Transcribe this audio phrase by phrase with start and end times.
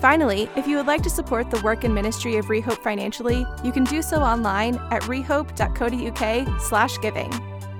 [0.00, 3.72] Finally, if you would like to support the work and ministry of Rehope financially, you
[3.72, 7.32] can do so online at rehope.co.uk slash giving.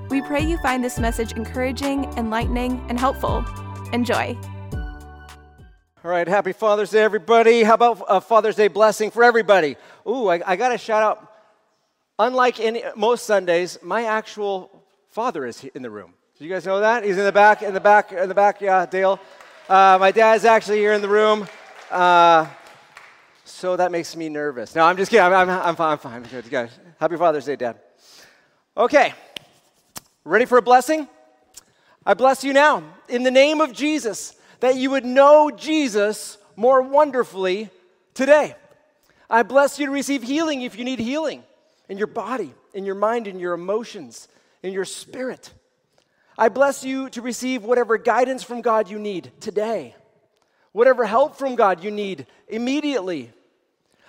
[0.08, 3.44] We pray you find this message encouraging, enlightening, and helpful.
[3.92, 4.36] Enjoy.
[6.04, 7.62] All right, happy Father's Day, everybody.
[7.62, 9.76] How about a Father's Day blessing for everybody?
[10.06, 11.32] Ooh, I, I got to shout out.
[12.18, 16.14] Unlike any, most Sundays, my actual father is in the room.
[16.36, 17.04] Do you guys know that?
[17.04, 18.60] He's in the back, in the back, in the back.
[18.60, 19.20] Yeah, Dale.
[19.68, 21.46] Uh, my dad's actually here in the room.
[21.90, 22.46] Uh,
[23.44, 24.74] so that makes me nervous.
[24.74, 25.24] No, I'm just kidding.
[25.24, 25.92] I'm, I'm, I'm fine.
[25.92, 26.22] I'm fine.
[26.22, 26.70] Good, guys.
[27.00, 27.78] Happy Father's Day, Dad.
[28.76, 29.12] Okay,
[30.24, 31.08] ready for a blessing?
[32.04, 36.82] I bless you now in the name of Jesus that you would know Jesus more
[36.82, 37.70] wonderfully
[38.14, 38.54] today.
[39.30, 41.42] I bless you to receive healing if you need healing
[41.88, 44.28] in your body, in your mind, in your emotions,
[44.62, 45.52] in your spirit.
[46.36, 49.94] I bless you to receive whatever guidance from God you need today
[50.72, 53.32] whatever help from God you need immediately.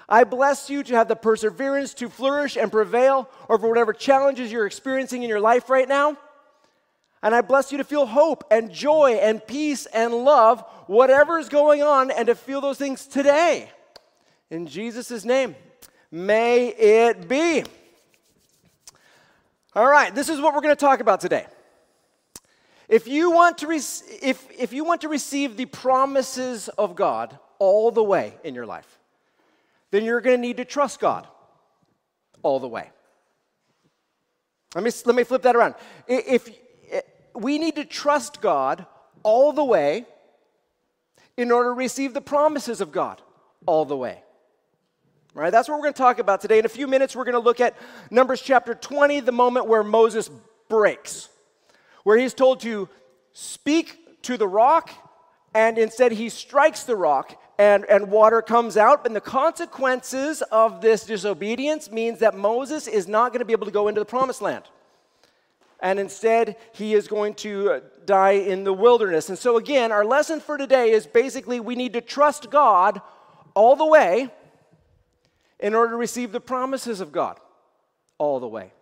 [0.08, 4.66] I bless you to have the perseverance to flourish and prevail over whatever challenges you're
[4.66, 6.18] experiencing in your life right now.
[7.22, 11.50] And I bless you to feel hope and joy and peace and love, whatever is
[11.50, 13.70] going on, and to feel those things today.
[14.50, 15.56] In Jesus' name,
[16.12, 17.64] may it be.
[19.76, 21.46] All right, this is what we're going to talk about today.
[22.90, 27.92] If you want to, if, if you want to receive the promises of God all
[27.92, 28.98] the way in your life,
[29.92, 31.28] then you're going to need to trust God
[32.42, 32.90] all the way.
[34.74, 35.76] Let me, let me flip that around.
[36.08, 36.50] If,
[36.92, 37.02] eh,
[37.36, 38.88] we need to trust God
[39.22, 40.06] all the way
[41.38, 43.22] in order to receive the promises of God
[43.68, 44.24] all the way.
[45.36, 46.58] All right, that's what we're going to talk about today.
[46.58, 47.76] In a few minutes, we're going to look at
[48.10, 50.30] Numbers chapter 20, the moment where Moses
[50.70, 51.30] breaks
[52.10, 52.90] where he's told to
[53.34, 54.90] speak to the rock,
[55.54, 59.06] and instead he strikes the rock, and, and water comes out.
[59.06, 63.68] And the consequences of this disobedience means that Moses is not going to be able
[63.68, 64.64] to go into the promised land.
[65.82, 69.30] And instead, he is going to uh, die in the wilderness.
[69.30, 73.04] And so, again, our lesson for today is basically we need to trust God
[73.54, 74.30] all the way
[75.60, 77.40] in order to receive the promises of God
[78.18, 78.74] all the way.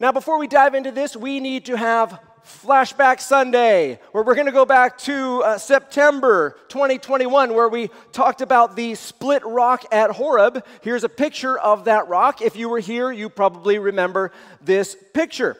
[0.00, 4.46] Now, before we dive into this, we need to have Flashback Sunday, where we're going
[4.46, 10.12] to go back to uh, September 2021, where we talked about the split rock at
[10.12, 10.64] Horeb.
[10.82, 12.40] Here's a picture of that rock.
[12.40, 15.56] If you were here, you probably remember this picture.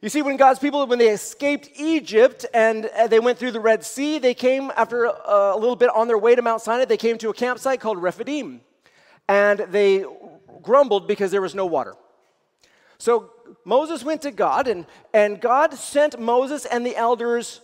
[0.00, 3.60] You see, when God's people, when they escaped Egypt and uh, they went through the
[3.60, 6.62] Red Sea, they came after a, uh, a little bit on their way to Mount
[6.62, 8.62] Sinai, they came to a campsite called Rephidim.
[9.28, 10.06] And they
[10.62, 11.94] grumbled because there was no water.
[13.00, 13.30] So
[13.64, 14.84] Moses went to God, and,
[15.14, 17.62] and God sent Moses and the elders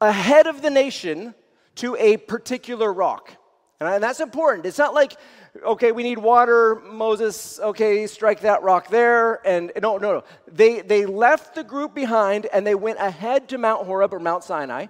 [0.00, 1.34] ahead of the nation
[1.74, 3.32] to a particular rock.
[3.80, 4.66] And that's important.
[4.66, 5.14] It's not like,
[5.64, 9.44] okay, we need water, Moses, okay, strike that rock there.
[9.44, 10.24] And no, no, no.
[10.46, 14.44] They, they left the group behind and they went ahead to Mount Horeb or Mount
[14.44, 14.86] Sinai.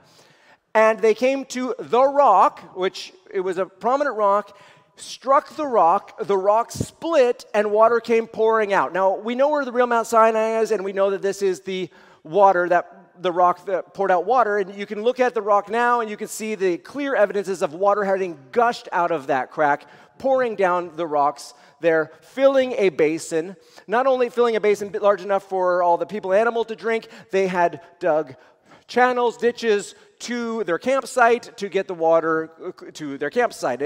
[0.74, 4.56] And they came to the rock, which it was a prominent rock,
[5.00, 8.92] struck the rock, the rock split, and water came pouring out.
[8.92, 11.60] Now, we know where the real Mount Sinai is, and we know that this is
[11.60, 11.88] the
[12.22, 14.58] water that the rock that poured out water.
[14.58, 17.62] And you can look at the rock now, and you can see the clear evidences
[17.62, 19.86] of water having gushed out of that crack,
[20.18, 23.56] pouring down the rocks there, filling a basin.
[23.86, 27.46] Not only filling a basin large enough for all the people animal to drink, they
[27.46, 28.34] had dug
[28.86, 32.50] channels, ditches, to their campsite to get the water
[32.94, 33.82] to their campsite.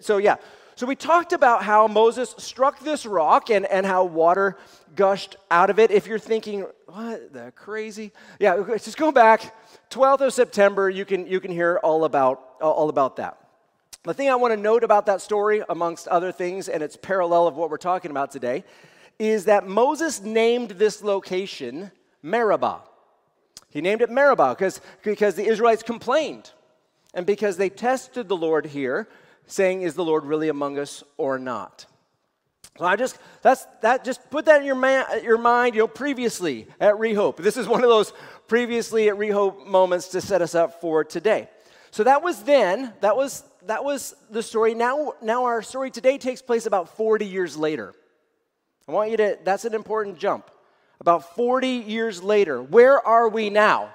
[0.00, 0.36] So, yeah.
[0.76, 4.58] So, we talked about how Moses struck this rock and, and how water
[4.96, 5.90] gushed out of it.
[5.90, 8.12] If you're thinking, what the crazy?
[8.40, 9.54] Yeah, just go back.
[9.90, 13.38] 12th of September, you can, you can hear all about, all about that.
[14.04, 17.46] The thing I want to note about that story, amongst other things, and it's parallel
[17.46, 18.64] of what we're talking about today,
[19.18, 21.90] is that Moses named this location
[22.22, 22.82] Meribah.
[23.74, 26.52] He named it Meribah because, because the Israelites complained
[27.12, 29.08] and because they tested the Lord here,
[29.46, 31.84] saying, Is the Lord really among us or not?
[32.78, 35.88] So I just that's that just put that in your, man, your mind, you know,
[35.88, 37.36] previously at Rehope.
[37.36, 38.12] This is one of those
[38.48, 41.48] previously at Rehope moments to set us up for today.
[41.90, 44.74] So that was then, that was that was the story.
[44.74, 47.92] Now, now our story today takes place about 40 years later.
[48.86, 50.50] I want you to, that's an important jump.
[51.00, 53.90] About 40 years later, where are we now?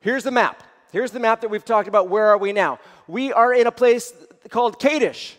[0.00, 0.62] Here's the map.
[0.92, 2.08] Here's the map that we've talked about.
[2.08, 2.78] Where are we now?
[3.06, 4.12] We are in a place
[4.50, 5.36] called Kadesh.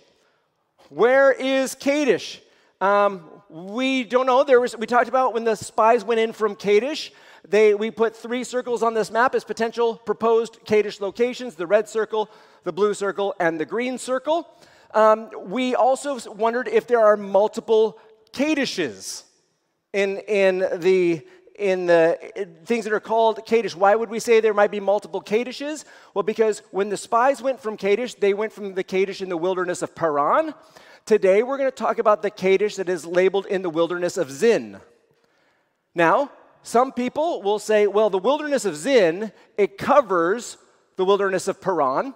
[0.90, 2.42] Where is Kadesh?
[2.82, 4.44] Um, we don't know.
[4.44, 7.12] There was, we talked about when the spies went in from Kadesh.
[7.48, 11.90] They, we put three circles on this map as potential proposed Kadesh locations the red
[11.90, 12.30] circle,
[12.64, 14.48] the blue circle, and the green circle.
[14.94, 18.00] Um, we also wondered if there are multiple
[18.34, 19.24] Kadeshes
[19.94, 21.26] in, in, the,
[21.58, 22.18] in the
[22.66, 23.76] things that are called Kadesh.
[23.76, 25.86] Why would we say there might be multiple Kadeshes?
[26.14, 29.38] Well, because when the spies went from Kadesh, they went from the Kadesh in the
[29.38, 30.54] wilderness of Paran.
[31.06, 34.30] Today, we're going to talk about the Kadesh that is labeled in the wilderness of
[34.30, 34.80] Zin.
[35.96, 36.32] Now,
[36.62, 40.58] some people will say, well, the wilderness of Zin, it covers
[40.98, 42.14] the wilderness of Paran.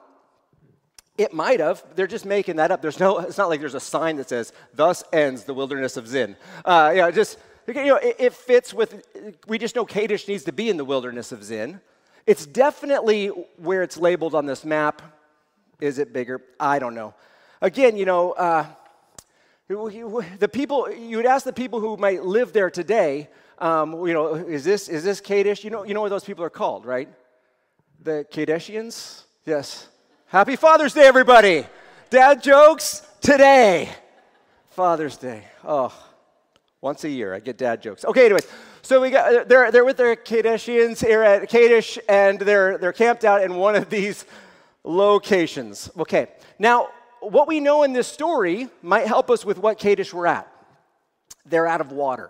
[1.18, 1.84] It might have.
[1.96, 2.82] They're just making that up.
[2.82, 6.08] There's no, it's not like there's a sign that says, thus ends the wilderness of
[6.08, 6.36] Zin.
[6.66, 7.38] Uh, know, just,
[7.68, 9.06] you know, it, it fits with,
[9.48, 11.80] we just know Kadesh needs to be in the wilderness of Zin.
[12.26, 13.28] It's definitely
[13.58, 15.02] where it's labeled on this map.
[15.82, 16.42] Is it bigger?
[16.60, 17.14] I don't know.
[17.62, 18.66] Again, you know, uh,
[19.68, 23.30] the people, you would ask the people who might live there today,
[23.60, 25.64] um, you know, is this, is this Kadesh?
[25.64, 27.10] You know, you know what those people are called, right?
[28.02, 29.24] The Kadeshians?
[29.46, 29.88] Yes.
[30.28, 31.66] Happy Father's Day, everybody.
[32.10, 33.90] Dad jokes today.
[34.72, 35.46] Father's Day.
[35.64, 35.94] Oh,
[36.84, 38.04] once a year I get dad jokes.
[38.04, 38.46] Okay, anyways.
[38.82, 43.24] So we got they're they're with their Kadeshians here at Kadesh, and they're they're camped
[43.24, 44.26] out in one of these
[44.84, 45.90] locations.
[45.98, 46.28] Okay.
[46.60, 46.90] Now,
[47.22, 50.52] what we know in this story might help us with what Kadesh we're at.
[51.46, 52.30] They're out of water.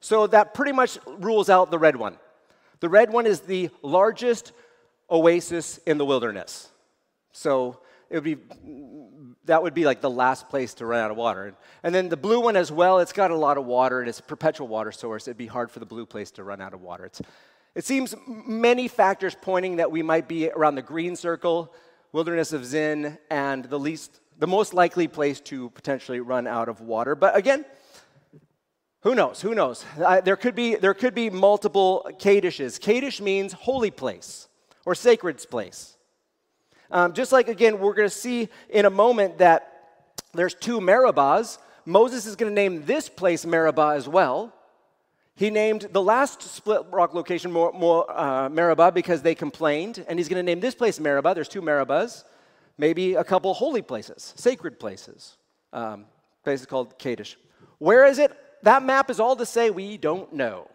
[0.00, 2.18] So that pretty much rules out the red one.
[2.80, 4.52] The red one is the largest
[5.08, 6.68] oasis in the wilderness.
[7.30, 7.78] So
[8.12, 8.36] it would be
[9.46, 11.54] that would be like the last place to run out of water.
[11.82, 14.20] And then the blue one as well, it's got a lot of water and it's
[14.20, 15.26] a perpetual water source.
[15.26, 17.06] It'd be hard for the blue place to run out of water.
[17.06, 17.20] It's,
[17.74, 21.74] it seems many factors pointing that we might be around the green circle,
[22.12, 26.80] wilderness of Zin, and the least the most likely place to potentially run out of
[26.80, 27.14] water.
[27.14, 27.64] But again,
[29.02, 29.40] who knows?
[29.40, 29.84] Who knows?
[29.96, 32.80] There, could be, there could be multiple Kadeshes.
[32.80, 34.48] Kadesh means holy place
[34.84, 35.96] or sacred place.
[36.92, 39.68] Um, just like, again, we're going to see in a moment that
[40.32, 41.58] there's two Meribahs.
[41.84, 44.52] Moses is going to name this place Meribah as well.
[45.34, 50.18] He named the last split rock location more, more, uh, Meribah because they complained, and
[50.18, 51.34] he's going to name this place Meribah.
[51.34, 52.24] There's two Meribahs,
[52.76, 55.38] maybe a couple holy places, sacred places,
[55.72, 56.04] um,
[56.44, 57.38] places called Kadesh.
[57.78, 58.38] Where is it?
[58.62, 60.70] that map is all to say we don't know.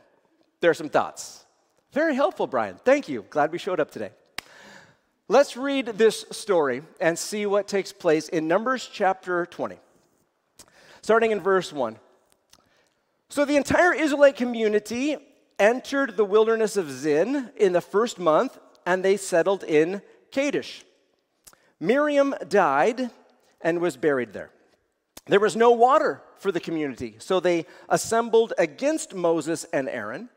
[0.60, 1.46] There are some thoughts.
[1.94, 2.78] Very helpful, Brian.
[2.84, 3.26] Thank you.
[3.30, 4.12] Glad we showed up today.
[5.30, 9.78] Let's read this story and see what takes place in Numbers chapter 20,
[11.02, 11.98] starting in verse 1.
[13.28, 15.18] So the entire Israelite community
[15.60, 20.02] entered the wilderness of Zin in the first month, and they settled in
[20.32, 20.86] Kadesh.
[21.78, 23.10] Miriam died
[23.60, 24.52] and was buried there.
[25.26, 30.30] There was no water for the community, so they assembled against Moses and Aaron.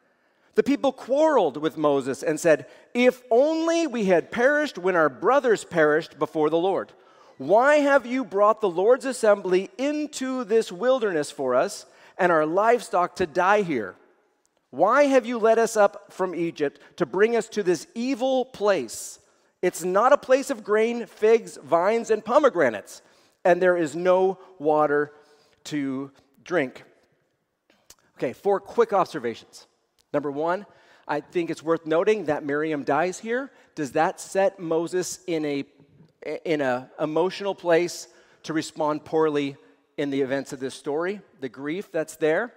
[0.54, 5.64] The people quarreled with Moses and said, If only we had perished when our brothers
[5.64, 6.92] perished before the Lord.
[7.38, 11.86] Why have you brought the Lord's assembly into this wilderness for us
[12.18, 13.94] and our livestock to die here?
[14.70, 19.18] Why have you led us up from Egypt to bring us to this evil place?
[19.62, 23.02] It's not a place of grain, figs, vines, and pomegranates
[23.44, 25.12] and there is no water
[25.64, 26.10] to
[26.44, 26.84] drink.
[28.18, 29.66] Okay, four quick observations.
[30.12, 30.66] Number one,
[31.06, 33.50] I think it's worth noting that Miriam dies here.
[33.74, 35.64] Does that set Moses in a
[36.44, 38.08] in a emotional place
[38.42, 39.56] to respond poorly
[39.96, 41.20] in the events of this story?
[41.40, 42.52] The grief that's there,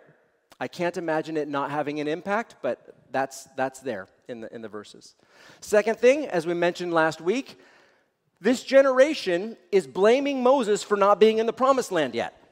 [0.60, 4.62] I can't imagine it not having an impact, but that's that's there in the in
[4.62, 5.16] the verses.
[5.62, 7.60] Second thing, as we mentioned last week,
[8.42, 12.43] this generation is blaming Moses for not being in the promised land yet.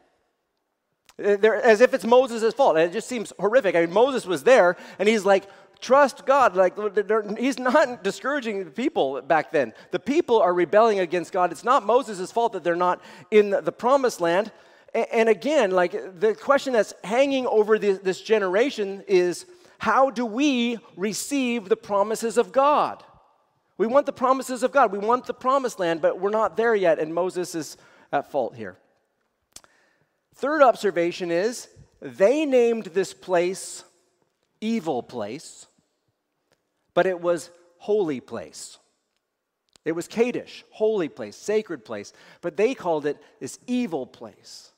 [1.22, 2.78] Uh, they're, as if it's Moses' fault.
[2.78, 3.76] And it just seems horrific.
[3.76, 5.48] I mean, Moses was there, and he's like,
[5.80, 6.56] trust God.
[6.56, 6.78] Like,
[7.38, 9.74] he's not discouraging the people back then.
[9.92, 11.52] The people are rebelling against God.
[11.52, 14.52] It's not Moses' fault that they're not in the promised land.
[14.94, 19.46] And again, like the question that's hanging over this generation is
[19.78, 23.04] how do we receive the promises of God?
[23.78, 24.92] We want the promises of God.
[24.92, 27.78] We want the promised land, but we're not there yet, and Moses is
[28.12, 28.78] at fault here.
[30.36, 31.68] Third observation is
[32.02, 33.84] they named this place
[34.60, 35.66] evil place,
[36.94, 38.78] but it was holy place.
[39.84, 44.72] It was Kadesh, holy place, sacred place, but they called it this evil place.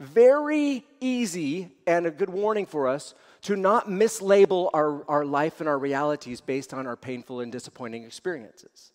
[0.00, 5.68] Very easy and a good warning for us to not mislabel our, our life and
[5.68, 8.92] our realities based on our painful and disappointing experiences.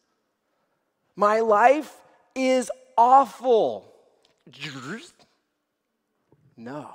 [1.16, 1.96] My life
[2.36, 3.92] is awful.
[6.64, 6.90] No.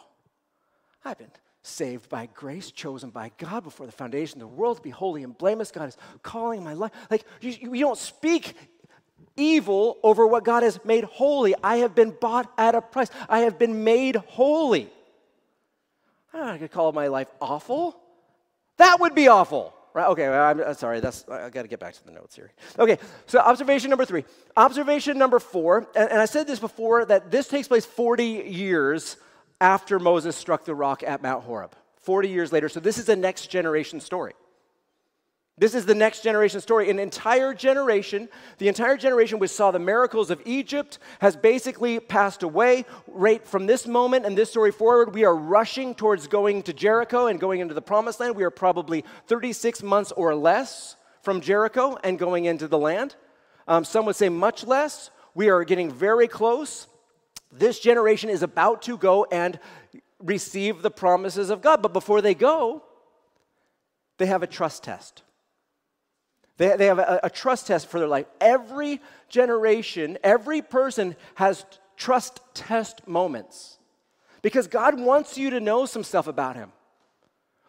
[1.04, 1.30] I've been
[1.62, 5.25] saved by grace, chosen by God before the foundation of the world to be holy
[5.25, 5.73] and blameless.
[5.73, 6.92] God is calling my life.
[7.11, 8.54] Like, you, you don't speak
[9.37, 11.54] evil over what God has made holy.
[11.62, 14.88] I have been bought at a price, I have been made holy.
[16.32, 17.96] I could call my life awful.
[18.76, 19.73] That would be awful.
[19.94, 20.08] Right?
[20.08, 21.00] Okay, I'm, I'm sorry.
[21.00, 22.52] That's I got to get back to the notes here.
[22.78, 24.25] Okay, so observation number three.
[24.54, 29.16] Observation number four, and, and I said this before that this takes place 40 years
[29.60, 31.75] after Moses struck the rock at Mount Horeb.
[32.06, 32.68] 40 years later.
[32.68, 34.34] So this is a next generation story.
[35.58, 36.90] This is the next generation story.
[36.90, 42.42] An entire generation, the entire generation which saw the miracles of Egypt has basically passed
[42.42, 42.84] away.
[43.08, 47.26] Right from this moment and this story forward, we are rushing towards going to Jericho
[47.26, 48.36] and going into the promised land.
[48.36, 53.16] We are probably 36 months or less from Jericho and going into the land.
[53.66, 55.10] Um, some would say much less.
[55.34, 56.86] We are getting very close.
[57.52, 59.58] This generation is about to go and
[60.18, 61.82] receive the promises of God.
[61.82, 62.82] But before they go,
[64.18, 65.22] they have a trust test.
[66.58, 68.26] They, they have a, a trust test for their life.
[68.40, 71.64] Every generation, every person has
[71.96, 73.78] trust test moments
[74.42, 76.72] because God wants you to know some stuff about Him.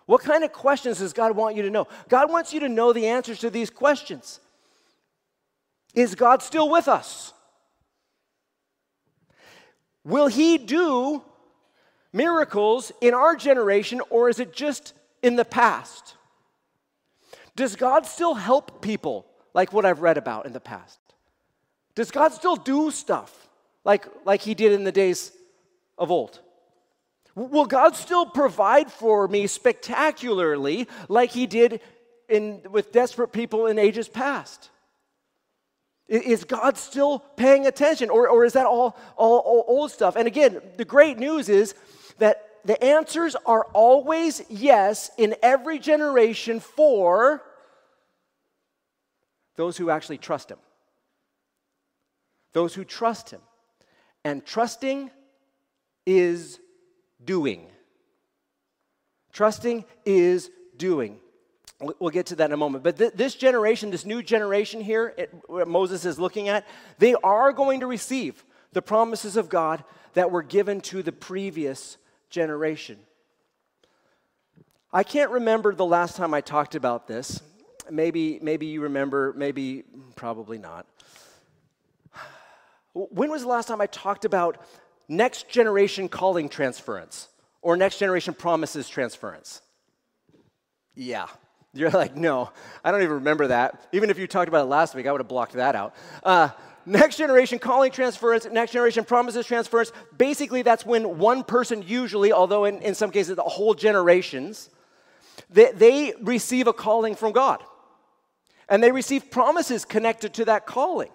[0.06, 1.88] What kind of questions does God want you to know?
[2.08, 4.40] God wants you to know the answers to these questions.
[5.94, 7.34] Is God still with us?
[10.08, 11.22] Will He do
[12.14, 16.16] miracles in our generation, or is it just in the past?
[17.58, 21.00] Does God still help people like what I've read about in the past?
[21.94, 23.50] Does God still do stuff
[23.84, 25.34] like, like He did in the days
[25.98, 26.40] of old?
[27.36, 31.82] Will God still provide for me spectacularly like He did
[32.30, 34.70] in, with desperate people in ages past?
[36.08, 40.16] Is God still paying attention, or, or is that all, all, all old stuff?
[40.16, 41.76] And again, the great news is
[42.20, 47.44] that the answers are always yes in every generation for
[49.58, 50.60] those who actually trust Him.
[52.54, 53.42] Those who trust Him.
[54.24, 55.12] And trusting
[56.06, 56.60] is
[57.24, 57.68] doing.
[59.34, 61.20] Trusting is doing.
[61.80, 62.84] We'll get to that in a moment.
[62.84, 65.32] But th- this generation, this new generation here, it,
[65.68, 66.66] Moses is looking at,
[66.98, 68.44] they are going to receive
[68.74, 71.98] the promises of God that were given to the previous
[72.32, 72.98] generation.
[74.92, 77.42] I can't remember the last time I talked about this.
[77.92, 79.84] Maybe, maybe you remember, maybe,
[80.16, 80.88] probably not.
[82.94, 84.58] When was the last time I talked about
[85.08, 87.28] next generation calling transference
[87.62, 89.62] or next generation promises transference?
[90.96, 91.28] Yeah.
[91.78, 92.52] You're like, no,
[92.84, 93.88] I don't even remember that.
[93.92, 95.96] Even if you talked about it last week, I would have blocked that out.
[96.24, 96.50] Uh,
[96.90, 99.92] Next generation calling transference, next generation promises transference.
[100.18, 104.70] Basically, that's when one person, usually, although in, in some cases, the whole generations,
[105.50, 107.62] they, they receive a calling from God.
[108.70, 111.10] And they receive promises connected to that calling.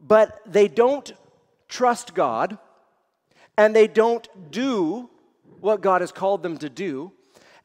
[0.00, 1.12] But they don't
[1.68, 2.56] trust God,
[3.58, 5.10] and they don't do
[5.60, 7.12] what God has called them to do.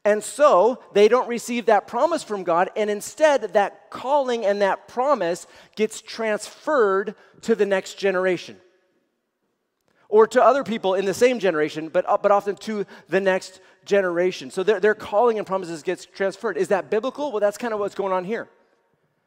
[0.04, 4.88] And so they don't receive that promise from God, and instead, that calling and that
[4.88, 8.56] promise gets transferred to the next generation
[10.10, 13.60] or to other people in the same generation, but, uh, but often to the next
[13.84, 14.50] generation.
[14.50, 16.56] So their, their calling and promises gets transferred.
[16.56, 17.30] Is that biblical?
[17.30, 18.48] Well, that's kind of what's going on here.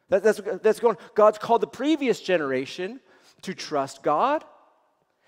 [0.09, 2.99] That, that's, that's going, God's called the previous generation
[3.43, 4.43] to trust God.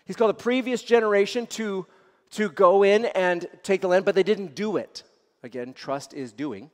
[0.06, 1.88] He's called the previous generation to,
[2.32, 5.04] to go in and take the land, but they didn't do it.
[5.46, 6.72] Again, trust is doing,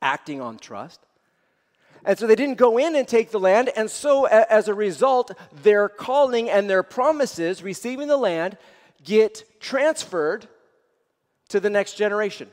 [0.00, 0.98] acting on trust.
[2.06, 3.70] And so they didn't go in and take the land.
[3.76, 5.30] And so, as a result,
[5.62, 8.56] their calling and their promises, receiving the land,
[9.04, 10.48] get transferred
[11.50, 12.48] to the next generation.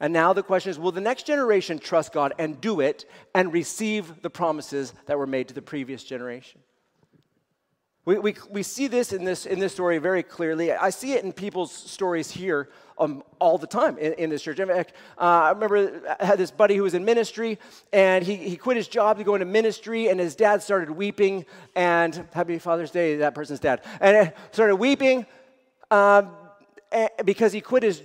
[0.00, 3.04] And now the question is will the next generation trust God and do it
[3.36, 6.60] and receive the promises that were made to the previous generation?
[8.04, 10.72] We, we, we see this in, this in this story very clearly.
[10.72, 14.58] I see it in people's stories here um, all the time in, in this church.
[14.58, 14.84] uh,
[15.18, 17.58] I remember I had this buddy who was in ministry,
[17.92, 21.44] and he, he quit his job to go into ministry, and his dad started weeping.
[21.74, 23.82] And happy Father's Day, that person's dad.
[24.00, 25.26] And started weeping
[25.90, 26.30] um,
[27.24, 28.02] because he quit his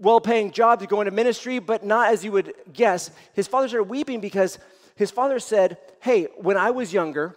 [0.00, 3.10] well paying job to go into ministry, but not as you would guess.
[3.32, 4.58] His father started weeping because
[4.94, 7.36] his father said, Hey, when I was younger,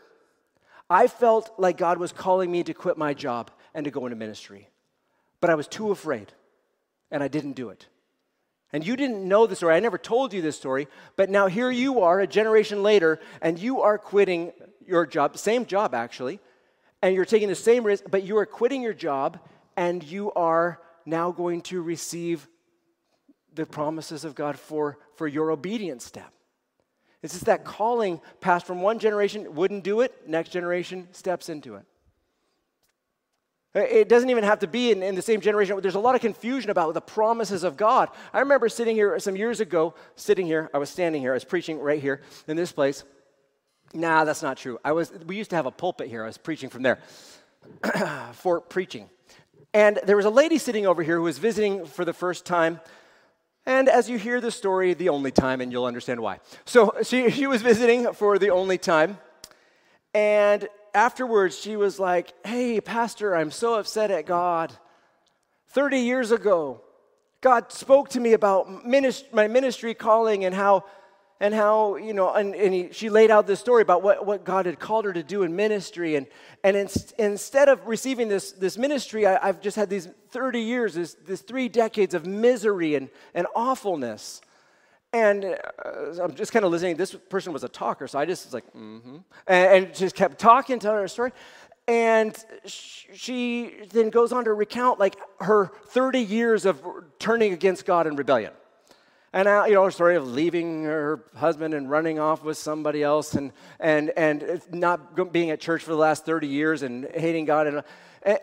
[0.89, 4.17] I felt like God was calling me to quit my job and to go into
[4.17, 4.67] ministry.
[5.39, 6.31] But I was too afraid,
[7.11, 7.87] and I didn't do it.
[8.73, 9.75] And you didn't know the story.
[9.75, 10.87] I never told you this story,
[11.17, 14.53] but now here you are, a generation later, and you are quitting
[14.85, 16.39] your job, same job actually,
[17.01, 19.39] and you're taking the same risk, but you are quitting your job
[19.75, 22.47] and you are now going to receive
[23.53, 26.31] the promises of God for, for your obedience step.
[27.21, 31.75] It's just that calling passed from one generation, wouldn't do it, next generation steps into
[31.75, 31.85] it.
[33.73, 35.79] It doesn't even have to be in, in, the same generation.
[35.81, 38.09] There's a lot of confusion about the promises of God.
[38.33, 41.45] I remember sitting here some years ago, sitting here, I was standing here, I was
[41.45, 43.05] preaching right here in this place.
[43.93, 44.77] Nah, that's not true.
[44.83, 46.99] I was, we used to have a pulpit here, I was preaching from there
[48.33, 49.09] for preaching.
[49.73, 52.81] And there was a lady sitting over here who was visiting for the first time.
[53.65, 56.39] And as you hear the story, the only time, and you'll understand why.
[56.65, 59.17] So she, she was visiting for the only time.
[60.13, 64.73] And afterwards, she was like, Hey, Pastor, I'm so upset at God.
[65.69, 66.81] 30 years ago,
[67.41, 70.85] God spoke to me about my ministry calling and how
[71.41, 74.43] and how, you know, and, and he, she laid out this story about what, what
[74.43, 76.15] God had called her to do in ministry.
[76.15, 76.27] And,
[76.63, 80.93] and in, instead of receiving this, this ministry, I, have just had these 30 years,
[80.93, 84.41] this, this three decades of misery and, and awfulness.
[85.13, 86.95] And uh, I'm just kind of listening.
[86.95, 89.17] This person was a talker, so I just was like, mm-hmm.
[89.47, 91.31] And, and just kept talking, telling her story.
[91.87, 96.81] And she then goes on to recount like her 30 years of
[97.19, 98.53] turning against God in rebellion.
[99.33, 103.33] And, you know, her story of leaving her husband and running off with somebody else
[103.33, 107.67] and, and, and not being at church for the last 30 years and hating God.
[107.67, 107.83] And,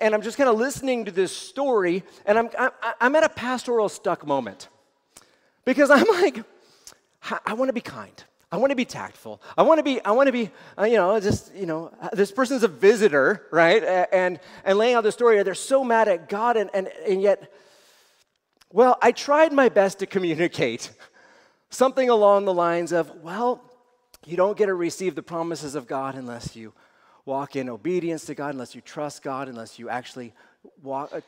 [0.01, 2.51] and I'm just kind of listening to this story, and I'm,
[3.01, 4.69] I'm at a pastoral stuck moment.
[5.67, 6.43] Because I'm like,
[7.45, 8.25] I want to be kind.
[8.51, 9.43] I want to be tactful.
[9.59, 12.33] I want to be, I want to be, uh, you know, just, you know, this
[12.33, 13.85] person's a visitor, right?
[14.11, 17.53] And, and laying out the story, they're so mad at God, and, and, and yet,
[18.73, 20.91] well, I tried my best to communicate
[21.71, 23.63] something along the lines of, well,
[24.25, 26.73] you don't get to receive the promises of God unless you
[27.27, 30.33] walk in obedience to God, unless you trust God, unless you actually
[30.83, 31.21] walk, uh,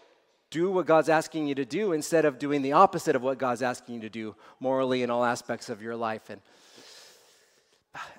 [0.51, 3.63] do what God's asking you to do instead of doing the opposite of what God's
[3.63, 6.29] asking you to do morally in all aspects of your life.
[6.29, 6.41] And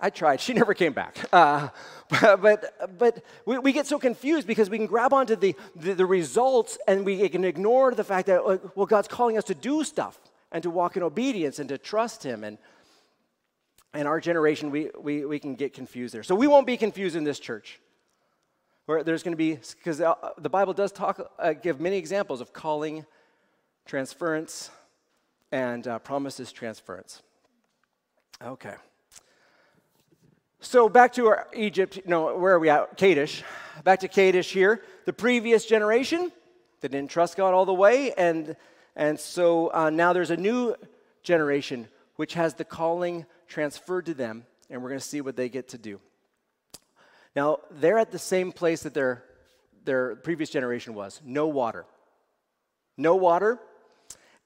[0.02, 0.42] I tried.
[0.42, 1.18] She never came back.
[1.32, 1.70] Uh,
[2.10, 6.06] but but we, we, get so confused because we can grab onto the, the, the,
[6.06, 8.44] results and we can ignore the fact that,
[8.76, 10.20] well, God's calling us to do stuff
[10.52, 12.44] and to walk in obedience and to trust Him.
[12.44, 12.58] And,
[13.94, 16.24] and our generation, we, we, we can get confused there.
[16.24, 17.80] So we won't be confused in this church.
[18.86, 22.42] Where there's going to be, because uh, the Bible does talk, uh, give many examples
[22.42, 23.06] of calling,
[23.86, 24.72] transference,
[25.52, 27.22] and uh, promises transference.
[28.44, 28.74] Okay.
[30.60, 32.98] So back to our Egypt, no, where are we at?
[32.98, 33.44] Kadesh.
[33.84, 34.84] Back to Kadesh here.
[35.06, 36.32] The previous generation,
[36.82, 38.56] they didn't trust God all the way, and,
[38.96, 40.76] and so uh, now there's a new
[41.24, 45.50] generation which has the calling transferred to them, and we're going to see what they
[45.50, 46.00] get to do.
[47.36, 49.24] Now, they're at the same place that their,
[49.86, 51.86] their previous generation was no water.
[52.98, 53.60] No water,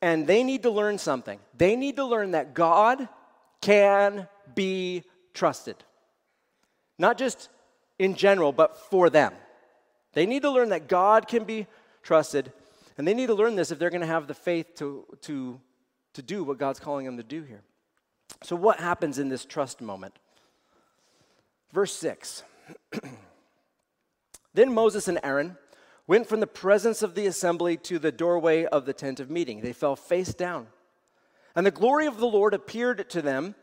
[0.02, 1.40] and they need to learn something.
[1.58, 3.10] They need to learn that God
[3.60, 5.76] can be trusted.
[7.00, 7.50] Not just
[7.98, 9.34] in general, but for them.
[10.14, 11.68] They need to learn that God can be
[12.04, 12.52] trusted,
[12.98, 15.60] and they need to learn this if they're going to have the faith to, to,
[16.14, 17.64] to do what God's calling them to do here.
[18.44, 20.18] So, what happens in this trust moment?
[21.74, 22.44] Verse 6
[24.56, 25.58] Then Moses and Aaron
[26.08, 29.60] went from the presence of the assembly to the doorway of the tent of meeting.
[29.60, 30.68] They fell face down.
[31.56, 33.56] And the glory of the Lord appeared to them.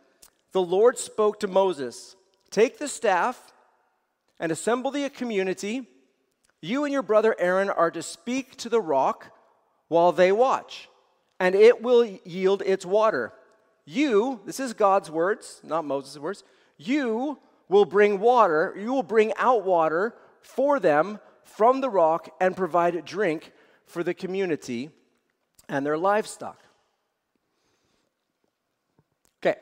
[0.53, 2.15] The Lord spoke to Moses
[2.51, 3.53] Take the staff
[4.39, 5.89] and assemble the community.
[6.61, 9.33] You and your brother Aaron are to speak to the rock
[9.89, 10.89] while they watch,
[11.41, 13.33] and it will yield its water.
[13.85, 16.45] You, this is God's words, not Moses' words,
[16.77, 22.57] you will bring water, you will bring out water for them from the rock and
[22.57, 23.53] provide drink
[23.87, 24.91] for the community
[25.69, 26.59] and their livestock.
[29.43, 29.59] Okay.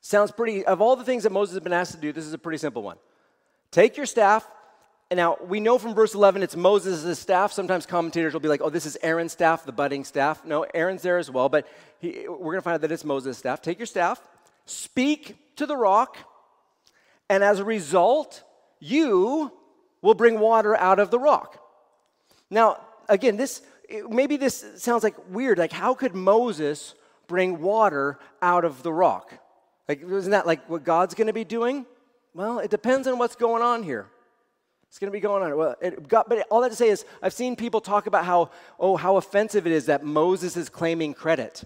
[0.00, 2.32] Sounds pretty, of all the things that Moses has been asked to do, this is
[2.32, 2.96] a pretty simple one.
[3.70, 4.46] Take your staff,
[5.10, 7.52] and now we know from verse 11 it's Moses' staff.
[7.52, 10.44] Sometimes commentators will be like, oh, this is Aaron's staff, the budding staff.
[10.44, 11.66] No, Aaron's there as well, but
[11.98, 13.62] he, we're going to find out that it's Moses' staff.
[13.62, 14.20] Take your staff,
[14.66, 16.16] speak to the rock,
[17.28, 18.42] and as a result,
[18.80, 19.52] you
[20.02, 21.58] will bring water out of the rock.
[22.50, 23.62] Now, again, this
[24.08, 25.58] maybe this sounds like weird.
[25.58, 26.94] Like, how could Moses
[27.26, 29.32] bring water out of the rock?
[29.88, 31.86] Like, isn't that like what God's going to be doing?
[32.34, 34.06] Well, it depends on what's going on here.
[34.88, 35.56] It's going to be going on.
[35.56, 38.50] Well, it got, but all that to say is, I've seen people talk about how,
[38.78, 41.64] oh, how offensive it is that Moses is claiming credit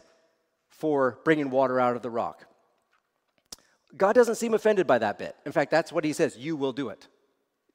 [0.69, 2.47] for bringing water out of the rock.
[3.97, 5.37] God doesn't seem offended by that bit.
[5.45, 7.07] In fact, that's what he says you will do it.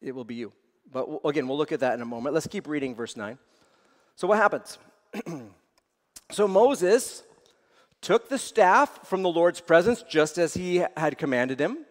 [0.02, 0.54] It will be you.
[0.92, 2.34] But again, we'll look at that in a moment.
[2.34, 3.38] Let's keep reading verse 9.
[4.16, 4.78] So, what happens?
[6.32, 7.24] so, Moses
[8.02, 11.86] took the staff from the Lord's presence just as he had commanded him.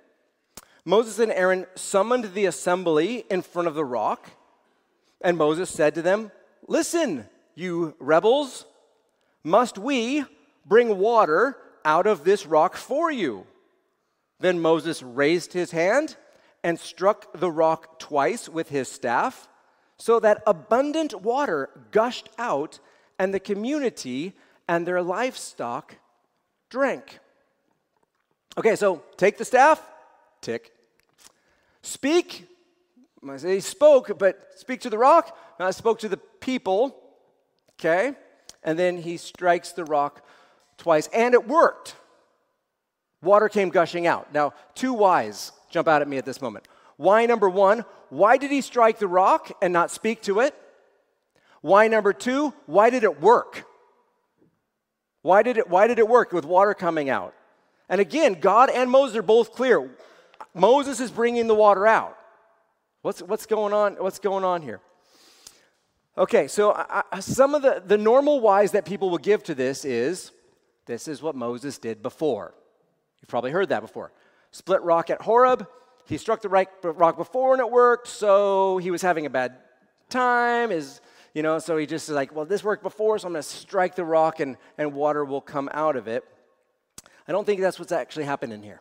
[0.85, 4.31] Moses and Aaron summoned the assembly in front of the rock,
[5.21, 6.33] and Moses said to them,
[6.67, 8.67] Listen, you rebels,
[9.45, 10.25] must we
[10.67, 13.47] bring water out of this rock for you?
[14.41, 16.17] Then Moses raised his hand
[16.65, 19.49] and struck the rock twice with his staff,
[19.99, 22.81] so that abundant water gushed out,
[23.19, 24.33] and the community
[24.67, 25.97] and their livestock
[26.71, 27.19] drank.
[28.57, 29.83] Okay, so take the staff,
[30.41, 30.73] tick.
[31.83, 32.47] Speak.
[33.29, 35.37] I say he spoke, but speak to the rock.
[35.59, 36.97] I spoke to the people.
[37.79, 38.15] Okay,
[38.63, 40.27] and then he strikes the rock
[40.79, 41.97] twice, and it worked.
[43.23, 44.33] Water came gushing out.
[44.33, 46.67] Now, two whys jump out at me at this moment.
[46.97, 50.55] Why number one, why did he strike the rock and not speak to it?
[51.61, 53.65] Why number two, why did it work?
[55.23, 57.35] Why did it, why did it work with water coming out?
[57.89, 59.91] And again, God and Moses are both clear.
[60.55, 62.17] Moses is bringing the water out.
[63.03, 64.81] What's, what's, going, on, what's going on here?
[66.17, 69.85] Okay, so I, some of the, the normal whys that people will give to this
[69.85, 70.33] is
[70.87, 72.55] this is what Moses did before.
[73.21, 74.13] You've probably heard that before.
[74.51, 75.67] Split rock at Horeb.
[76.07, 79.57] He struck the right rock before and it worked, so he was having a bad
[80.09, 80.73] time.
[80.73, 81.01] Is
[81.35, 83.49] you know, so he just is like, well, this worked before, so I'm going to
[83.49, 86.25] strike the rock and, and water will come out of it.
[87.29, 88.81] I don't think that's what's actually happening here.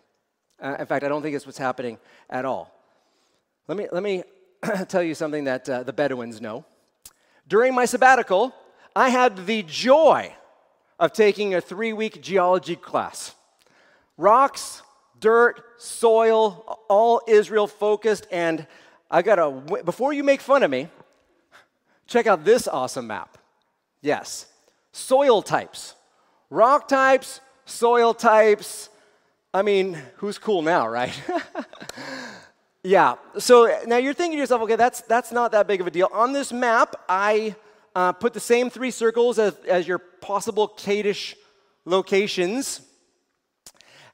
[0.59, 1.99] Uh, in fact, I don't think it's what's happening
[2.29, 2.73] at all.
[3.67, 4.23] Let me, let me
[4.87, 6.65] tell you something that uh, the Bedouins know.
[7.47, 8.53] During my sabbatical,
[8.95, 10.33] I had the joy
[10.99, 13.35] of taking a three week geology class.
[14.19, 14.83] Rocks,
[15.19, 18.67] dirt, soil, all Israel focused, and
[19.09, 20.89] I got a, before you make fun of me,
[22.09, 23.37] Check out this awesome map.
[24.01, 24.47] Yes,
[24.91, 25.93] soil types,
[26.49, 28.89] rock types, soil types.
[29.53, 31.13] I mean, who's cool now, right?
[32.83, 35.91] yeah, so now you're thinking to yourself, okay, that's, that's not that big of a
[35.91, 36.09] deal.
[36.11, 37.55] On this map, I
[37.95, 41.35] uh, put the same three circles as, as your possible Kadesh
[41.85, 42.81] locations.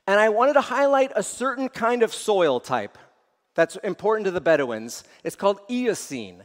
[0.08, 2.98] And I wanted to highlight a certain kind of soil type
[3.56, 5.04] that's important to the Bedouins.
[5.24, 6.44] It's called Eocene.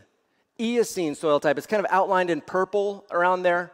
[0.59, 1.59] Eocene soil type.
[1.59, 3.73] It's kind of outlined in purple around there.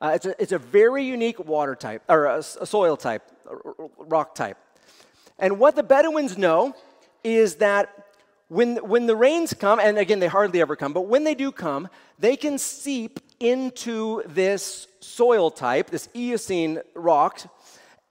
[0.00, 3.54] Uh, it's, a, it's a very unique water type, or a, a soil type, a
[3.98, 4.56] rock type.
[5.38, 6.74] And what the Bedouins know
[7.24, 8.06] is that
[8.48, 11.52] when, when the rains come, and again, they hardly ever come, but when they do
[11.52, 17.40] come, they can seep into this soil type, this Eocene rock,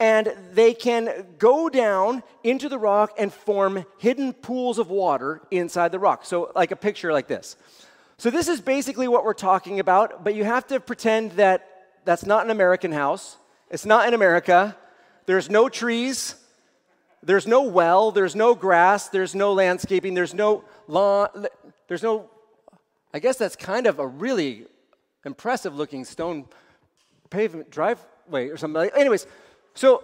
[0.00, 5.90] and they can go down into the rock and form hidden pools of water inside
[5.90, 6.24] the rock.
[6.24, 7.56] So, like a picture like this.
[8.16, 11.66] So, this is basically what we're talking about, but you have to pretend that
[12.04, 13.36] that's not an American house.
[13.70, 14.76] It's not in America.
[15.26, 16.36] There's no trees.
[17.22, 18.12] There's no well.
[18.12, 19.08] There's no grass.
[19.08, 20.14] There's no landscaping.
[20.14, 21.28] There's no lawn.
[21.88, 22.30] There's no,
[23.12, 24.66] I guess that's kind of a really
[25.24, 26.46] impressive looking stone
[27.30, 28.90] pavement driveway or something.
[28.96, 29.26] Anyways,
[29.78, 30.02] so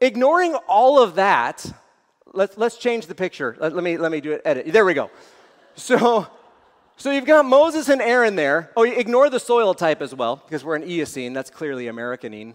[0.00, 1.66] ignoring all of that,
[2.32, 3.56] let's, let's change the picture.
[3.58, 4.72] Let, let, me, let me do it, edit.
[4.72, 5.10] There we go.
[5.74, 6.28] So,
[6.96, 8.70] so you've got Moses and Aaron there.
[8.76, 11.32] Oh, ignore the soil type as well, because we're in Eocene.
[11.32, 12.54] That's clearly Americanine.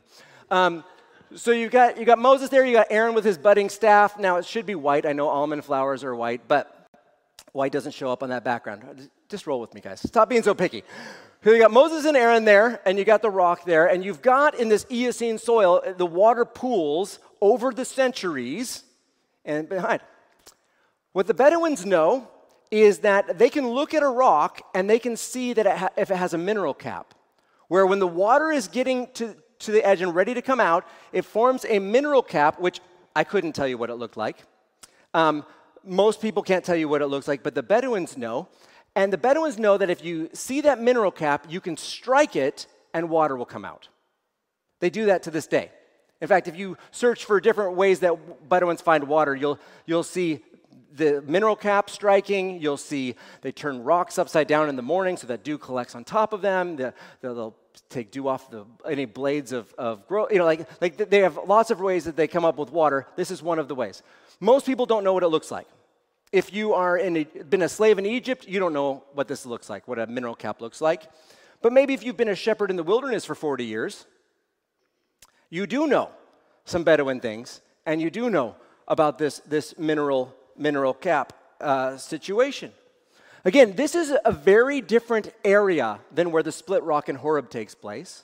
[0.49, 0.86] Um,
[1.36, 4.17] so you've got, you got Moses there, you got Aaron with his budding staff.
[4.17, 5.05] Now it should be white.
[5.05, 6.89] I know almond flowers are white, but
[7.51, 9.10] white doesn't show up on that background.
[9.27, 9.99] Just roll with me, guys.
[9.99, 10.86] Stop being so picky.
[11.43, 14.21] So you got Moses and Aaron there, and you got the rock there, and you've
[14.21, 18.84] got in this Eocene soil the water pools over the centuries
[19.43, 20.01] and behind.
[21.13, 22.30] What the Bedouins know
[22.69, 26.12] is that they can look at a rock and they can see that it if
[26.12, 27.15] it has a mineral cap,
[27.69, 30.88] where when the water is getting to, to the edge and ready to come out,
[31.12, 32.82] it forms a mineral cap, which
[33.15, 34.38] I couldn't tell you what it looked like.
[35.15, 35.43] Um,
[35.84, 38.47] most people can't tell you what it looks like, but the Bedouins know.
[38.95, 42.67] And the Bedouins know that if you see that mineral cap, you can strike it
[42.93, 43.88] and water will come out.
[44.80, 45.71] They do that to this day.
[46.19, 50.41] In fact, if you search for different ways that Bedouins find water, you'll, you'll see
[50.93, 52.62] the mineral cap striking.
[52.62, 56.04] You'll see they turn rocks upside down in the morning so that dew collects on
[56.04, 56.75] top of them.
[56.75, 57.56] The, they'll
[57.89, 60.32] take dew off the, any blades of, of growth.
[60.32, 63.08] You know, like, like they have lots of ways that they come up with water.
[63.15, 64.04] This is one of the ways.
[64.39, 65.67] Most people don't know what it looks like.
[66.32, 69.70] If you are in been a slave in Egypt, you don't know what this looks
[69.70, 71.04] like, what a mineral cap looks like.
[71.62, 74.06] But maybe if you've been a shepherd in the wilderness for 40 years,
[75.50, 76.10] you do know
[76.65, 78.56] some Bedouin things, and you do know
[78.88, 82.72] about this, this mineral, mineral cap uh, situation.
[83.44, 87.76] Again, this is a very different area than where the split rock in Horeb takes
[87.76, 88.24] place.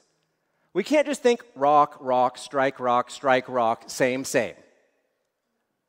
[0.74, 4.54] We can't just think rock, rock, strike rock, strike rock, same, same.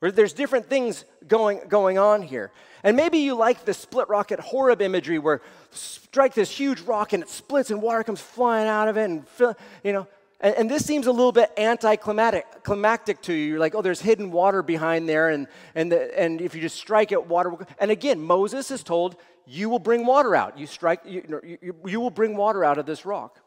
[0.01, 2.53] There's different things going, going on here.
[2.85, 7.23] And maybe you like the split rocket Horeb imagery where strike this huge rock and
[7.23, 9.27] it splits and water comes flying out of it and,
[9.83, 10.07] you know,
[10.41, 13.47] and, and this seems a little bit anticlimactic climactic to you.
[13.47, 16.77] You're like, oh, there's hidden water behind there, and, and, the, and if you just
[16.77, 17.67] strike it, water will.
[17.79, 20.59] And again, Moses is told, you will bring water out.
[20.59, 23.41] You strike, you, you, you will bring water out of this rock.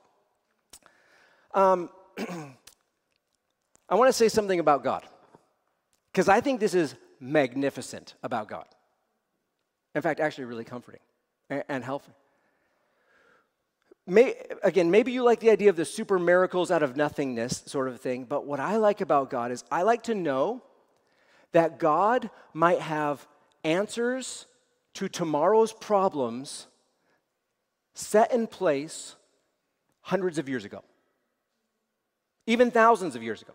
[1.53, 5.05] Um, I want to say something about God,
[6.11, 8.65] because I think this is magnificent about God.
[9.95, 11.01] In fact, actually, really comforting
[11.49, 12.15] and, helpful.
[14.07, 17.87] May, again, maybe you like the idea of the super miracles out of nothingness sort
[17.87, 20.63] of thing, but what I like about God is I like to know
[21.51, 23.27] that God might have
[23.63, 24.47] answers
[24.95, 26.67] to tomorrow's problems
[27.93, 29.15] set in place
[30.01, 30.83] hundreds of years ago,
[32.47, 33.53] even thousands of years ago.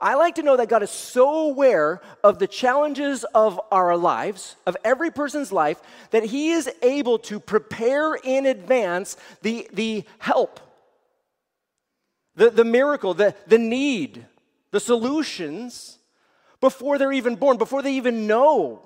[0.00, 4.56] I like to know that God is so aware of the challenges of our lives,
[4.66, 10.60] of every person's life, that He is able to prepare in advance the, the help,
[12.34, 14.26] the, the miracle, the, the need,
[14.70, 15.98] the solutions
[16.60, 18.82] before they're even born, before they even know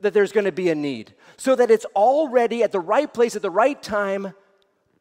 [0.00, 3.36] that there's going to be a need, so that it's already at the right place
[3.36, 4.34] at the right time,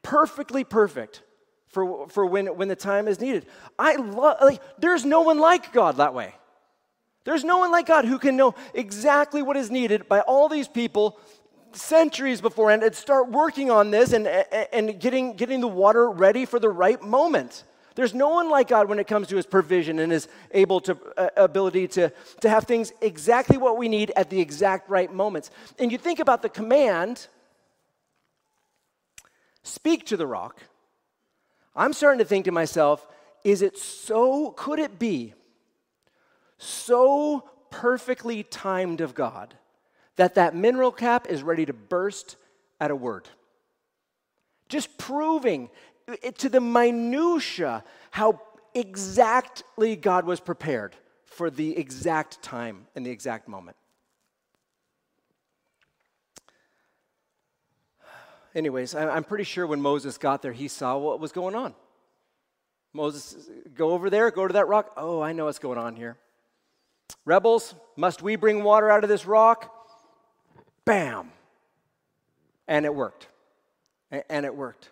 [0.03, 1.23] perfectly perfect
[1.71, 3.45] for, for when, when the time is needed.
[3.79, 6.35] I love, like, there's no one like God that way.
[7.23, 10.67] There's no one like God who can know exactly what is needed by all these
[10.67, 11.19] people
[11.73, 16.59] centuries before and start working on this and, and getting, getting the water ready for
[16.59, 17.63] the right moment.
[17.95, 20.97] There's no one like God when it comes to his provision and his able to
[21.17, 25.51] uh, ability to, to have things exactly what we need at the exact right moments.
[25.77, 27.27] And you think about the command,
[29.63, 30.61] speak to the rock.
[31.75, 33.07] I'm starting to think to myself,
[33.43, 35.33] is it so, could it be
[36.57, 39.55] so perfectly timed of God
[40.17, 42.35] that that mineral cap is ready to burst
[42.79, 43.27] at a word?
[44.69, 45.69] Just proving
[46.37, 48.41] to the minutia how
[48.73, 53.77] exactly God was prepared for the exact time and the exact moment.
[58.55, 61.73] Anyways, I'm pretty sure when Moses got there, he saw what was going on.
[62.93, 64.93] Moses, go over there, go to that rock.
[64.97, 66.17] Oh, I know what's going on here.
[67.25, 69.73] Rebels, must we bring water out of this rock?
[70.85, 71.31] Bam.
[72.67, 73.27] And it worked.
[74.29, 74.89] And it worked.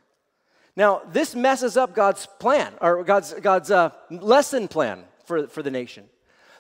[0.76, 5.72] Now, this messes up God's plan, or God's, God's uh, lesson plan for, for the
[5.72, 6.06] nation.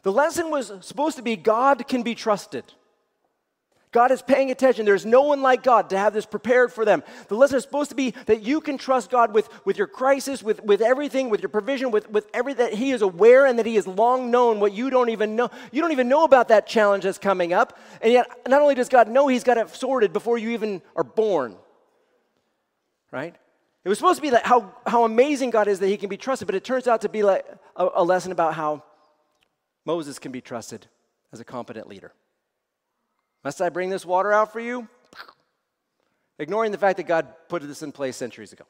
[0.03, 2.65] The lesson was supposed to be God can be trusted.
[3.91, 4.86] God is paying attention.
[4.86, 7.04] There's no one like God to have this prepared for them.
[7.28, 10.43] The lesson is supposed to be that you can trust God with, with your crisis,
[10.43, 12.69] with, with everything, with your provision, with, with everything.
[12.69, 15.49] That He is aware and that He has long known what you don't even know.
[15.71, 17.80] You don't even know about that challenge that's coming up.
[18.02, 21.04] And yet, not only does God know, He's got it sorted before you even are
[21.04, 21.56] born.
[23.12, 23.36] Right?
[23.84, 26.17] It was supposed to be like how, how amazing God is that He can be
[26.17, 27.43] trusted, but it turns out to be like
[27.75, 28.84] a, a lesson about how
[29.84, 30.86] Moses can be trusted
[31.34, 32.13] as a competent leader.
[33.43, 34.88] Must I bring this water out for you?
[36.38, 38.65] Ignoring the fact that God put this in place centuries ago.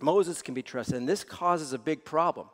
[0.00, 2.48] Moses can be trusted, and this causes a big problem.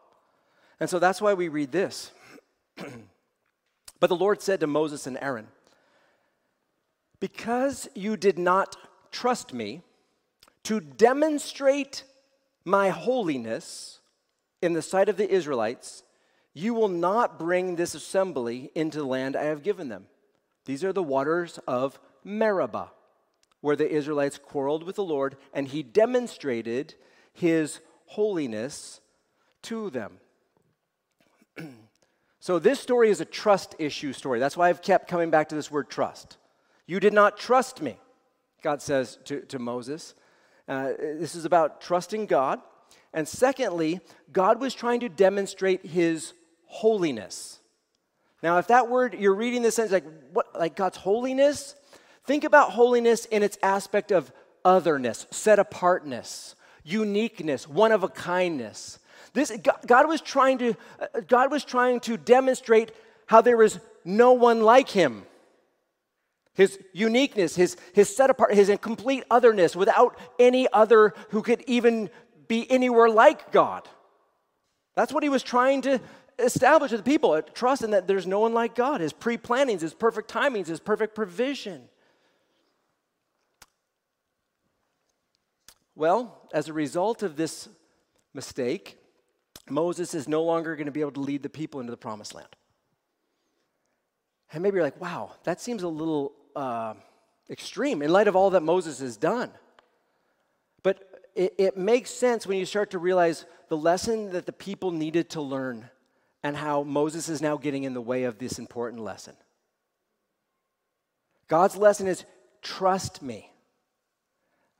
[0.80, 2.10] And so that's why we read this.
[4.00, 5.48] but the Lord said to Moses and Aaron,
[7.20, 8.76] Because you did not
[9.10, 9.82] trust me
[10.64, 12.04] to demonstrate
[12.64, 14.00] my holiness
[14.62, 16.02] in the sight of the Israelites,
[16.54, 20.06] you will not bring this assembly into the land I have given them.
[20.64, 22.90] These are the waters of Meribah,
[23.60, 26.94] where the Israelites quarreled with the Lord, and he demonstrated
[27.32, 29.00] his holiness
[29.62, 30.18] to them.
[32.40, 34.38] so, this story is a trust issue story.
[34.38, 36.38] That's why I've kept coming back to this word trust.
[36.86, 37.98] You did not trust me,
[38.62, 40.14] God says to, to Moses.
[40.68, 42.60] Uh, this is about trusting God.
[43.12, 44.00] And secondly,
[44.32, 46.32] God was trying to demonstrate his
[46.66, 47.60] holiness.
[48.44, 50.04] Now, if that word you're reading this sentence like
[50.34, 51.74] what like God's holiness,
[52.24, 54.30] think about holiness in its aspect of
[54.62, 58.98] otherness, set apartness, uniqueness, one of a kindness.
[59.32, 59.50] This
[59.86, 62.92] God was trying to uh, God was trying to demonstrate
[63.24, 65.24] how there is no one like him.
[66.52, 72.10] His uniqueness, his, his set apart, his complete otherness without any other who could even
[72.46, 73.88] be anywhere like God.
[74.94, 75.98] That's what he was trying to
[76.38, 79.82] establish with the people, trust in that there's no one like God, his pre plannings,
[79.82, 81.88] his perfect timings, his perfect provision.
[85.96, 87.68] Well, as a result of this
[88.32, 88.98] mistake,
[89.70, 92.34] Moses is no longer going to be able to lead the people into the promised
[92.34, 92.48] land.
[94.52, 96.94] And maybe you're like, wow, that seems a little uh,
[97.48, 99.50] extreme in light of all that Moses has done.
[100.82, 104.90] But it, it makes sense when you start to realize the lesson that the people
[104.90, 105.88] needed to learn
[106.44, 109.34] and how Moses is now getting in the way of this important lesson.
[111.48, 112.24] God's lesson is
[112.60, 113.50] trust me.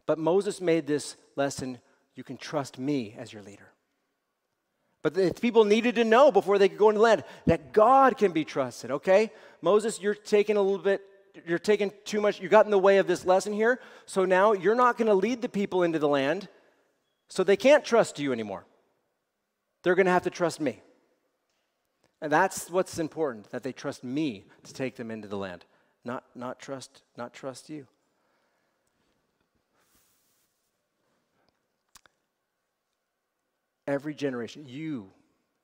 [0.06, 1.78] But Moses made this lesson
[2.14, 3.72] you can trust me as your leader.
[5.02, 8.18] But the people needed to know before they could go into the land that God
[8.18, 9.32] can be trusted, okay?
[9.62, 11.02] Moses, you're taking a little bit,
[11.46, 13.80] you're taking too much, you got in the way of this lesson here.
[14.04, 16.48] So now you're not going to lead the people into the land.
[17.28, 18.66] So they can't trust you anymore.
[19.82, 20.82] They're going to have to trust me.
[22.24, 25.66] And that's what's important, that they trust me to take them into the land,
[26.06, 27.86] not, not, trust, not trust you.
[33.86, 35.10] Every generation, you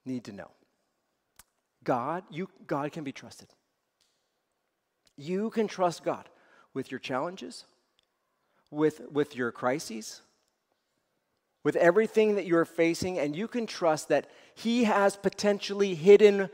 [0.05, 0.51] need to know.
[1.83, 3.49] God, you, God can be trusted.
[5.17, 6.29] You can trust God
[6.75, 7.65] with your challenges,
[8.71, 10.21] with, with your crises,
[11.63, 16.49] with everything that you're facing, and you can trust that He has potentially hidden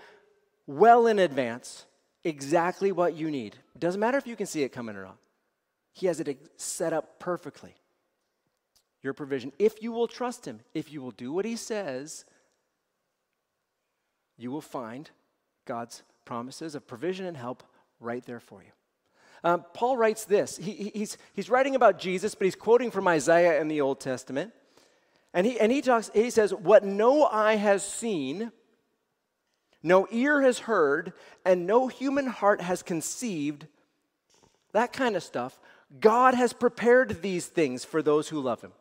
[0.66, 1.87] well in advance
[2.25, 3.55] exactly what you need.
[3.75, 5.19] It doesn't matter if you can see it coming or not,
[5.92, 7.75] He has it set up perfectly.
[9.03, 9.53] Your provision.
[9.59, 12.25] If you will trust Him, if you will do what He says,
[14.37, 15.11] you will find
[15.64, 17.62] God's promises of provision and help
[18.01, 18.71] right there for you.
[19.45, 20.57] Um, Paul writes this.
[20.57, 24.53] He, he's, he's writing about Jesus, but he's quoting from Isaiah in the Old Testament.
[25.37, 28.53] And he, and he talks, he says, What no eye has seen,
[29.83, 31.12] no ear has heard,
[31.44, 33.66] and no human heart has conceived,
[34.72, 35.61] that kind of stuff,
[36.01, 38.72] God has prepared these things for those who love him.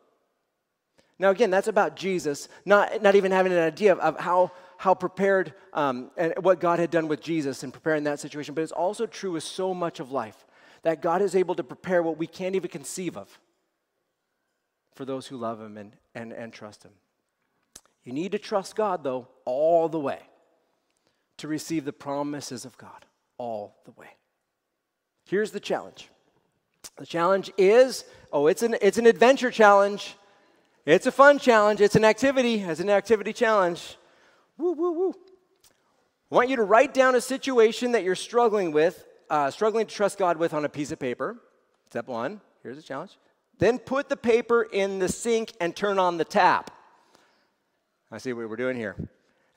[1.18, 4.94] Now, again, that's about Jesus, not, not even having an idea of, of how, how
[4.94, 8.72] prepared um, and what God had done with Jesus in preparing that situation, but it's
[8.72, 10.46] also true with so much of life
[10.84, 13.38] that God is able to prepare what we can't even conceive of
[14.96, 16.92] for those who love Him and, and, and trust Him.
[18.02, 20.20] You need to trust God, though, all the way
[21.38, 23.04] to receive the promises of God,
[23.36, 24.08] all the way.
[25.26, 26.08] Here's the challenge
[26.96, 30.16] the challenge is oh, it's an, it's an adventure challenge.
[30.86, 31.80] It's a fun challenge.
[31.80, 32.60] It's an activity.
[32.60, 33.98] It's an activity challenge.
[34.56, 35.14] Woo, woo, woo.
[36.30, 39.94] I want you to write down a situation that you're struggling with, uh, struggling to
[39.94, 41.36] trust God with on a piece of paper.
[41.90, 42.40] Step one.
[42.62, 43.18] Here's the challenge.
[43.58, 46.70] Then put the paper in the sink and turn on the tap.
[48.10, 48.96] I see what we're doing here.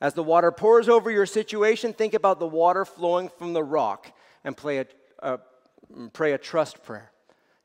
[0.00, 4.12] As the water pours over your situation, think about the water flowing from the rock
[4.44, 4.56] and
[5.22, 5.38] a,
[6.12, 7.10] pray a trust prayer.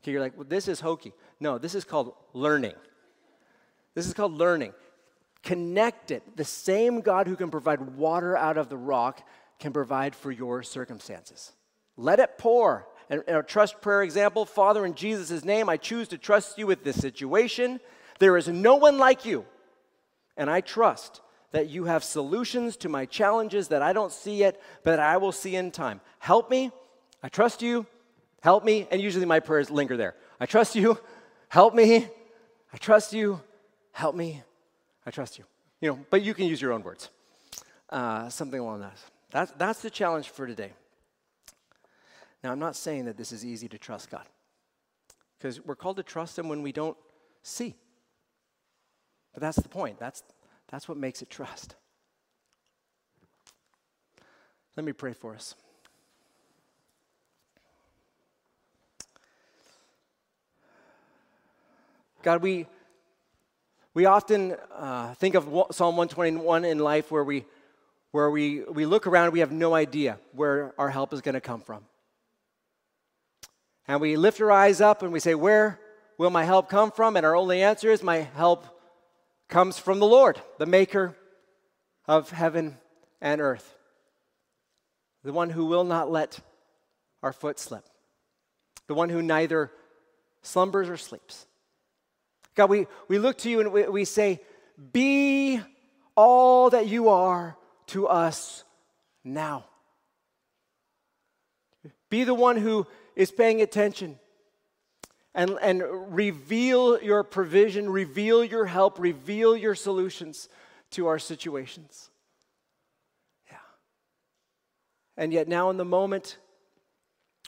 [0.03, 1.13] Okay, you're like, well, this is hokey.
[1.39, 2.73] No, this is called learning.
[3.93, 4.73] This is called learning.
[5.43, 6.35] Connect it.
[6.35, 9.25] The same God who can provide water out of the rock
[9.57, 11.53] can provide for your circumstances.
[11.95, 12.87] Let it pour.
[13.09, 16.83] And a trust prayer example Father, in Jesus' name, I choose to trust you with
[16.83, 17.79] this situation.
[18.19, 19.45] There is no one like you.
[20.37, 24.61] And I trust that you have solutions to my challenges that I don't see yet,
[24.83, 26.01] but I will see in time.
[26.19, 26.71] Help me.
[27.23, 27.85] I trust you.
[28.41, 28.87] Help me.
[28.91, 30.15] And usually my prayers linger there.
[30.39, 30.97] I trust you.
[31.47, 32.07] Help me.
[32.73, 33.41] I trust you.
[33.91, 34.43] Help me.
[35.05, 35.45] I trust you.
[35.79, 37.09] You know, but you can use your own words.
[37.89, 38.97] Uh, something along that.
[39.31, 40.73] That's, that's the challenge for today.
[42.45, 44.27] Now, I'm not saying that this is easy to trust God,
[45.35, 46.95] because we're called to trust Him when we don't
[47.41, 47.73] see.
[49.33, 49.97] But that's the point.
[49.97, 50.21] That's,
[50.69, 51.73] that's what makes it trust.
[54.77, 55.55] Let me pray for us.
[62.21, 62.67] God, we,
[63.95, 67.43] we often uh, think of Psalm 121 in life where, we,
[68.11, 71.41] where we, we look around, we have no idea where our help is going to
[71.41, 71.83] come from.
[73.87, 75.79] And we lift our eyes up and we say, Where
[76.17, 77.17] will my help come from?
[77.17, 78.65] And our only answer is, My help
[79.47, 81.15] comes from the Lord, the maker
[82.07, 82.77] of heaven
[83.21, 83.73] and earth.
[85.23, 86.39] the one who will not let
[87.23, 87.83] our foot slip,
[88.87, 89.71] the one who neither
[90.43, 91.47] slumbers or sleeps.
[92.53, 94.39] God, we, we look to you and we, we say,
[94.93, 95.59] Be
[96.15, 97.57] all that you are
[97.87, 98.63] to us
[99.23, 99.65] now.
[102.09, 104.19] Be the one who is paying attention
[105.33, 105.83] and, and
[106.15, 110.49] reveal your provision, reveal your help, reveal your solutions
[110.91, 112.09] to our situations.
[113.51, 113.57] Yeah.
[115.17, 116.37] And yet, now in the moment,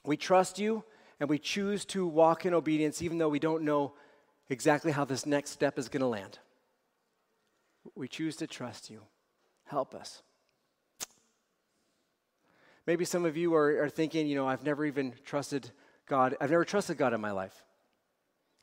[0.04, 0.84] we trust you
[1.20, 3.94] and we choose to walk in obedience, even though we don't know
[4.50, 6.40] exactly how this next step is going to land.
[7.96, 9.02] We choose to trust you.
[9.66, 10.22] Help us.
[12.88, 15.70] Maybe some of you are, are thinking, you know, I've never even trusted
[16.08, 16.38] God.
[16.40, 17.66] I've never trusted God in my life.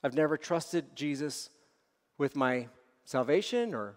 [0.03, 1.51] I've never trusted Jesus
[2.17, 2.69] with my
[3.05, 3.97] salvation or,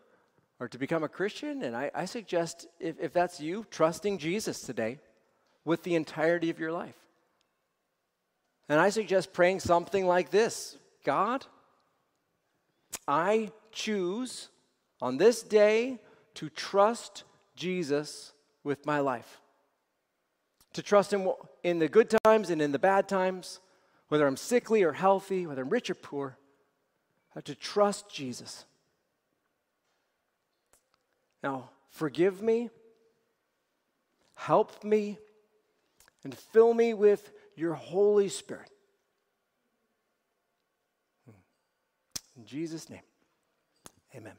[0.59, 1.63] or to become a Christian.
[1.63, 4.99] And I, I suggest, if, if that's you, trusting Jesus today
[5.63, 6.97] with the entirety of your life.
[8.67, 11.45] And I suggest praying something like this God,
[13.07, 14.49] I choose
[15.01, 15.99] on this day
[16.33, 17.23] to trust
[17.55, 18.33] Jesus
[18.65, 19.39] with my life
[20.77, 21.27] to trust Him
[21.63, 23.59] in the good times and in the bad times,
[24.09, 26.37] whether I'm sickly or healthy, whether I'm rich or poor,
[27.31, 28.63] I have to trust Jesus.
[31.43, 32.69] Now, forgive me,
[34.35, 35.17] help me,
[36.23, 38.69] and fill me with your Holy Spirit.
[42.37, 43.01] In Jesus' name,
[44.15, 44.33] amen.